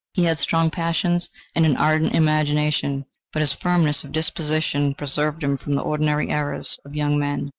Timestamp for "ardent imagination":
1.77-3.05